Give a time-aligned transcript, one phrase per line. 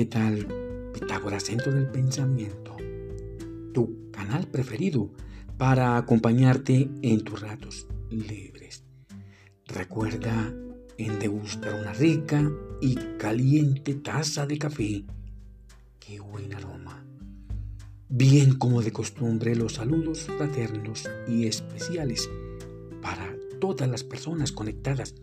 [0.00, 0.46] ¿qué tal?
[0.94, 2.74] Pitágoras, Centro del Pensamiento,
[3.74, 5.10] tu canal preferido
[5.58, 8.82] para acompañarte en tus ratos libres.
[9.66, 10.54] Recuerda
[10.96, 12.50] en degustar una rica
[12.80, 15.04] y caliente taza de café.
[15.98, 17.04] ¡Qué buen aroma!
[18.08, 22.30] Bien como de costumbre los saludos fraternos y especiales
[23.02, 25.14] para todas las personas conectadas,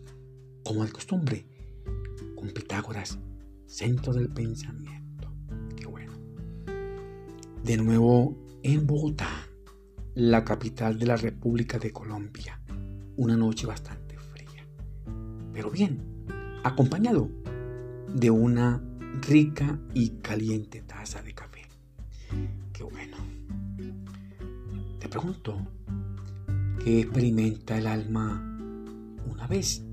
[0.62, 1.46] como de costumbre,
[2.36, 3.18] con Pitágoras,
[3.68, 5.30] centro del pensamiento.
[5.76, 6.12] Qué bueno.
[7.62, 9.30] De nuevo en Bogotá,
[10.14, 12.60] la capital de la República de Colombia.
[13.16, 14.66] Una noche bastante fría.
[15.52, 16.00] Pero bien,
[16.64, 17.30] acompañado
[18.14, 18.82] de una
[19.20, 21.62] rica y caliente taza de café.
[22.72, 23.16] Qué bueno.
[24.98, 25.58] Te pregunto,
[26.82, 28.42] ¿qué experimenta el alma
[29.30, 29.84] una vez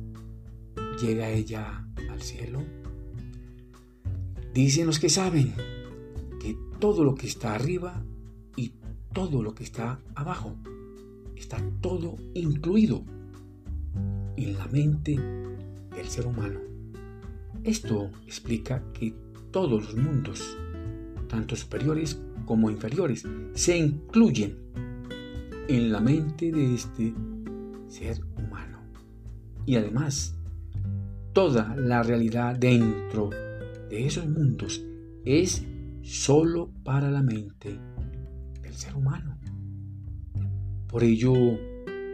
[1.02, 2.85] llega ella al cielo?
[4.56, 5.54] Dicen los que saben
[6.40, 8.06] que todo lo que está arriba
[8.56, 8.72] y
[9.12, 10.56] todo lo que está abajo
[11.36, 13.04] está todo incluido
[14.38, 15.20] en la mente
[15.94, 16.62] del ser humano.
[17.66, 19.14] Esto explica que
[19.52, 20.58] todos los mundos,
[21.28, 24.56] tanto superiores como inferiores, se incluyen
[25.68, 27.14] en la mente de este
[27.90, 28.80] ser humano.
[29.66, 30.34] Y además,
[31.34, 33.32] toda la realidad dentro
[33.90, 34.84] de esos mundos
[35.26, 35.64] es
[36.02, 37.80] solo para la mente
[38.62, 39.38] del ser humano.
[40.88, 41.34] Por ello,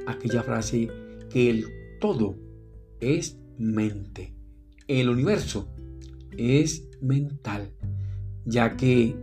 [0.08, 0.90] aquella frase
[1.30, 1.66] que el
[2.00, 2.36] todo
[3.00, 4.34] es mente,
[4.88, 5.68] el universo
[6.38, 7.74] es mental,
[8.46, 9.16] ya que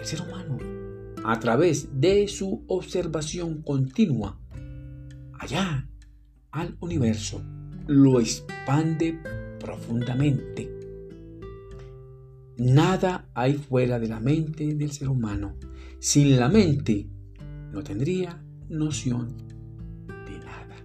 [0.00, 0.58] el ser humano,
[1.24, 4.38] a través de su observación continua,
[5.38, 5.88] allá
[6.50, 7.42] al universo,
[7.86, 9.18] lo expande
[9.58, 10.69] profundamente
[12.60, 15.56] Nada hay fuera de la mente del ser humano.
[15.98, 17.08] Sin la mente
[17.72, 19.34] no tendría noción
[20.26, 20.76] de nada.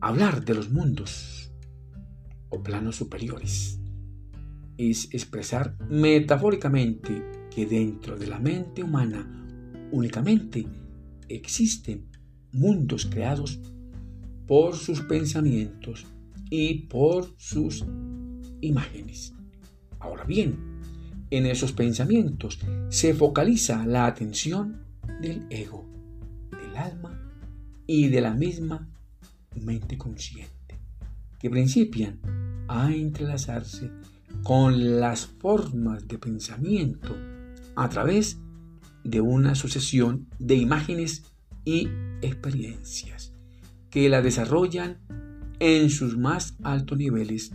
[0.00, 1.52] Hablar de los mundos
[2.48, 3.80] o planos superiores
[4.78, 7.22] es expresar metafóricamente
[7.54, 9.28] que dentro de la mente humana
[9.92, 10.66] únicamente
[11.28, 12.08] existen
[12.50, 13.60] mundos creados
[14.46, 16.06] por sus pensamientos
[16.48, 17.84] y por sus
[18.62, 19.34] imágenes.
[20.02, 20.58] Ahora bien,
[21.30, 22.58] en esos pensamientos
[22.88, 24.82] se focaliza la atención
[25.20, 25.88] del ego,
[26.50, 27.32] del alma
[27.86, 28.88] y de la misma
[29.54, 30.80] mente consciente,
[31.38, 32.18] que principian
[32.66, 33.92] a entrelazarse
[34.42, 37.16] con las formas de pensamiento
[37.76, 38.38] a través
[39.04, 41.32] de una sucesión de imágenes
[41.64, 41.88] y
[42.22, 43.32] experiencias
[43.88, 44.98] que la desarrollan
[45.60, 47.52] en sus más altos niveles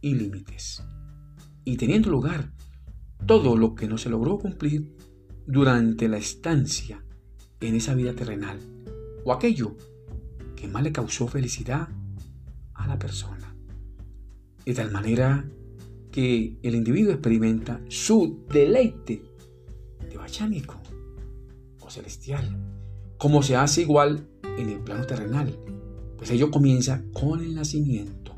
[0.00, 0.82] y límites
[1.68, 2.50] y teniendo lugar
[3.26, 4.90] todo lo que no se logró cumplir
[5.46, 7.04] durante la estancia
[7.60, 8.58] en esa vida terrenal
[9.22, 9.76] o aquello
[10.56, 11.90] que más le causó felicidad
[12.72, 13.54] a la persona.
[14.64, 15.46] De tal manera
[16.10, 19.22] que el individuo experimenta su deleite
[20.08, 20.80] de bachánico
[21.80, 22.48] o celestial,
[23.18, 25.54] como se hace igual en el plano terrenal,
[26.16, 28.34] pues ello comienza con el nacimiento,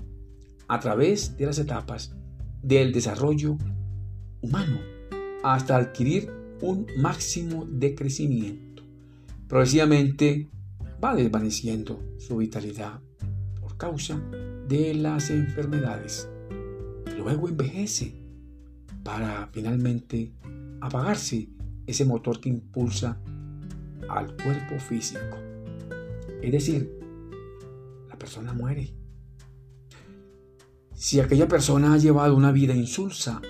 [0.66, 2.16] a través de las etapas
[2.62, 3.56] del desarrollo
[4.43, 4.81] humano
[5.43, 8.82] hasta adquirir un máximo de crecimiento.
[9.48, 10.48] Progresivamente
[11.03, 13.00] va desvaneciendo su vitalidad
[13.60, 14.21] por causa
[14.69, 16.28] de las enfermedades.
[17.16, 18.15] Luego envejece
[19.03, 20.32] para finalmente
[20.81, 21.48] apagarse
[21.87, 23.21] ese motor que impulsa
[24.09, 25.37] al cuerpo físico.
[26.42, 26.98] Es decir,
[28.09, 28.99] la persona muere
[31.00, 33.40] si aquella persona ha llevado una vida insulsa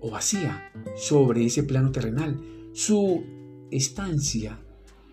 [0.00, 2.40] o vacía sobre ese plano terrenal,
[2.72, 3.24] su
[3.70, 4.58] estancia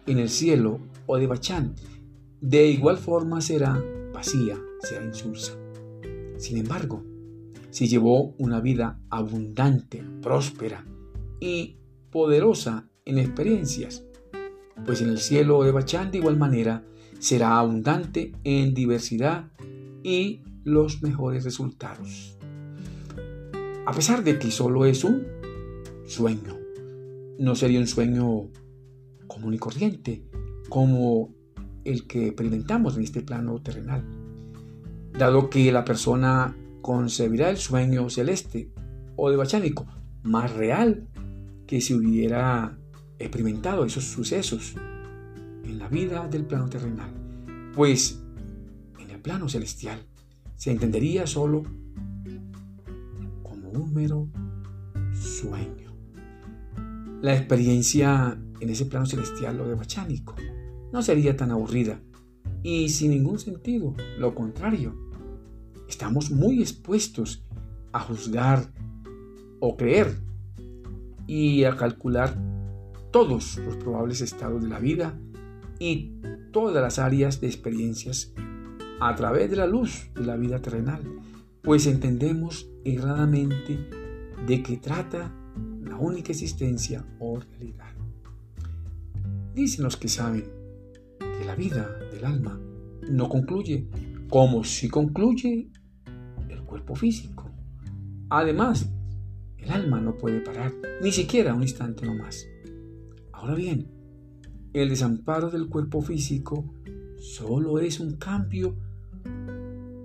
[0.07, 1.75] en el cielo o de Bachán
[2.39, 3.83] de igual forma será
[4.13, 5.57] vacía, será insulsa.
[6.37, 7.03] Sin embargo,
[7.71, 10.85] si llevó una vida abundante, próspera
[11.41, 11.75] y
[12.09, 14.05] poderosa en experiencias,
[14.85, 16.85] pues en el cielo de Bachán de igual manera
[17.19, 19.51] será abundante en diversidad
[20.03, 22.37] y los mejores resultados.
[23.85, 25.23] A pesar de que solo es un
[26.07, 26.57] sueño,
[27.39, 28.49] no sería un sueño
[29.27, 30.25] común y corriente
[30.67, 31.33] como
[31.83, 34.03] el que experimentamos en este plano terrenal,
[35.13, 38.71] dado que la persona concebirá el sueño celeste
[39.15, 39.85] o de bachánico
[40.23, 41.07] más real
[41.67, 42.75] que si hubiera
[43.19, 44.73] experimentado esos sucesos
[45.63, 47.11] en la vida del plano terrenal,
[47.75, 48.19] pues
[48.99, 49.99] en el plano celestial
[50.55, 51.63] se entendería solo
[53.43, 54.29] como un mero
[55.13, 55.95] sueño.
[57.21, 60.35] La experiencia en ese plano celestial o de bachánico
[60.91, 61.99] no sería tan aburrida
[62.63, 64.95] y sin ningún sentido, lo contrario.
[65.87, 67.45] Estamos muy expuestos
[67.91, 68.71] a juzgar
[69.59, 70.19] o creer
[71.27, 72.37] y a calcular
[73.11, 75.19] todos los probables estados de la vida
[75.79, 76.19] y
[76.51, 78.33] todas las áreas de experiencias
[78.99, 81.03] a través de la luz de la vida terrenal,
[81.61, 83.89] pues entendemos erradamente
[84.45, 85.33] de qué trata
[85.83, 87.93] la única existencia o realidad.
[89.53, 90.45] Dicen los que saben
[91.19, 92.59] que la vida del alma
[93.09, 93.87] no concluye
[94.29, 95.69] como si concluye
[96.49, 97.49] el cuerpo físico.
[98.29, 98.89] Además,
[99.57, 102.47] el alma no puede parar, ni siquiera un instante no más.
[103.31, 103.87] Ahora bien,
[104.73, 106.73] el desamparo del cuerpo físico
[107.17, 108.75] solo es un cambio,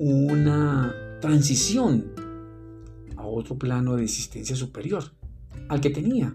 [0.00, 2.12] una transición
[3.16, 5.04] a otro plano de existencia superior
[5.68, 6.34] al que tenía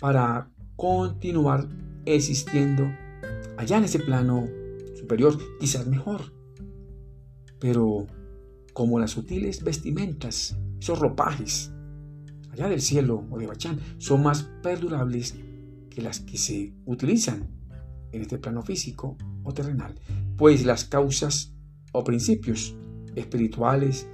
[0.00, 1.68] para continuar
[2.04, 2.90] existiendo
[3.56, 4.48] allá en ese plano
[4.96, 6.32] superior, quizás mejor.
[7.60, 8.08] Pero
[8.72, 11.70] como las sutiles vestimentas, esos ropajes
[12.50, 15.36] allá del cielo o de Bachán son más perdurables
[15.88, 17.46] que las que se utilizan
[18.10, 19.94] en este plano físico o terrenal,
[20.36, 21.54] pues las causas
[21.92, 22.76] o principios
[23.16, 24.08] espirituales,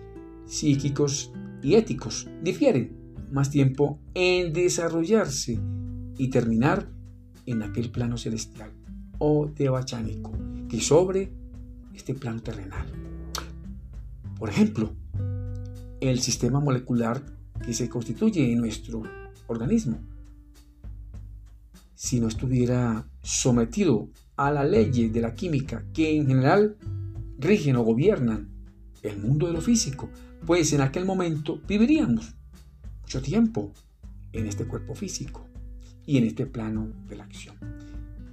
[0.47, 1.33] psíquicos
[1.63, 2.97] y éticos difieren
[3.31, 5.59] más tiempo en desarrollarse
[6.19, 6.89] y terminar
[7.47, 8.71] en aquel plano celestial
[9.19, 10.33] o devachánico
[10.69, 11.33] que sobre
[11.95, 12.87] este plano terrenal.
[14.39, 14.93] Por ejemplo,
[16.01, 17.23] el sistema molecular
[17.65, 19.03] que se constituye en nuestro
[19.47, 19.99] organismo
[21.95, 26.77] si no estuviera sometido a la ley de la química que en general
[27.39, 28.54] rigen o gobiernan
[29.05, 30.09] el mundo de lo físico,
[30.47, 32.35] pues en aquel momento viviríamos
[33.03, 33.73] mucho tiempo
[34.33, 35.47] en este cuerpo físico
[36.07, 37.57] y en este plano de la acción.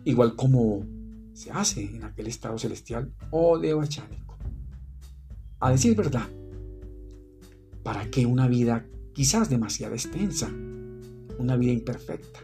[0.05, 0.83] Igual como
[1.33, 4.37] se hace en aquel estado celestial o de bachánico.
[5.59, 6.27] A decir verdad,
[7.83, 10.49] ¿para qué una vida quizás demasiado extensa?
[11.37, 12.39] Una vida imperfecta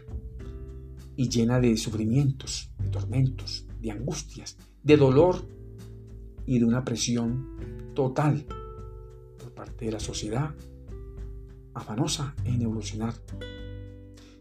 [1.16, 5.44] y llena de sufrimientos, de tormentos, de angustias, de dolor
[6.48, 8.46] y de una presión total
[9.38, 10.54] por parte de la sociedad
[11.74, 13.12] afanosa en evolucionar.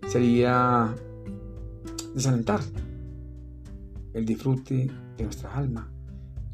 [0.08, 0.96] Sería
[2.16, 2.62] desalentar
[4.14, 5.92] el disfrute de nuestra alma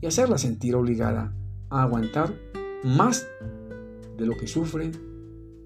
[0.01, 1.35] y hacerla sentir obligada
[1.69, 2.33] a aguantar
[2.83, 3.27] más
[4.17, 4.91] de lo que sufre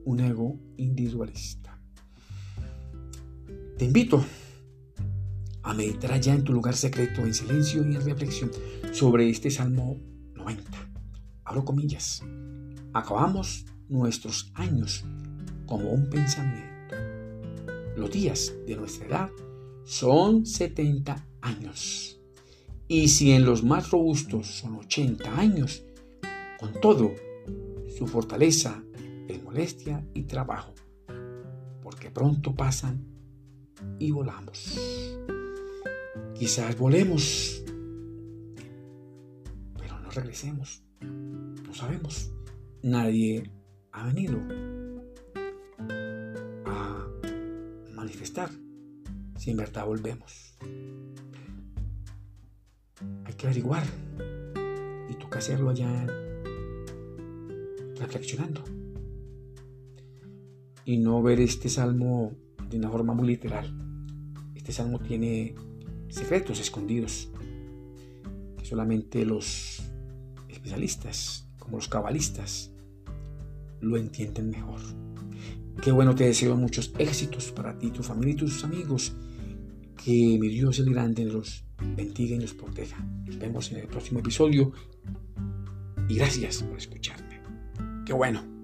[0.04, 1.80] un ego individualista.
[3.78, 4.22] Te invito
[5.68, 8.52] a meditar allá en tu lugar secreto, en silencio y en reflexión,
[8.94, 10.00] sobre este Salmo
[10.36, 10.72] 90.
[11.44, 12.24] Abro comillas.
[12.94, 15.04] Acabamos nuestros años
[15.66, 16.96] como un pensamiento.
[17.98, 19.30] Los días de nuestra edad
[19.84, 22.18] son 70 años.
[22.88, 25.84] Y si en los más robustos son 80 años,
[26.60, 27.12] con todo,
[27.98, 28.82] su fortaleza
[29.28, 30.74] es molestia y trabajo,
[31.84, 33.06] porque pronto pasan
[34.00, 35.07] y volamos.
[36.40, 37.64] Quizás volemos,
[39.78, 40.84] pero no regresemos.
[41.02, 42.32] No sabemos.
[42.84, 43.52] Nadie
[43.92, 44.38] ha venido
[46.68, 47.08] a
[47.96, 48.52] manifestar
[49.36, 50.56] si en verdad volvemos.
[53.26, 53.84] Hay que averiguar
[55.10, 56.06] y toca hacerlo allá
[58.00, 58.64] reflexionando
[60.86, 62.32] y no ver este salmo
[62.70, 63.74] de una forma muy literal.
[64.56, 65.56] Este salmo tiene
[66.10, 67.30] secretos escondidos
[68.58, 69.82] que solamente los
[70.50, 72.72] especialistas, como los cabalistas,
[73.82, 74.80] lo entienden mejor.
[75.82, 79.14] Qué bueno, te deseo muchos éxitos para ti, tu familia y tus amigos.
[80.04, 82.98] Que mi Dios el grande los bendiga y los proteja.
[83.26, 84.72] Nos vemos en el próximo episodio
[86.08, 87.42] y gracias por escucharme.
[88.06, 88.57] Qué bueno.